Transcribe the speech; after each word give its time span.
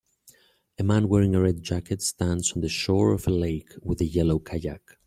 A 0.79 0.83
man 0.83 1.09
wearing 1.09 1.35
a 1.35 1.41
red 1.41 1.61
jacket 1.61 2.01
stands 2.01 2.53
on 2.53 2.61
the 2.61 2.69
shore 2.69 3.13
of 3.13 3.27
a 3.27 3.29
lake 3.29 3.69
with 3.83 4.01
a 4.01 4.05
yellow 4.05 4.39
kayak. 4.39 4.97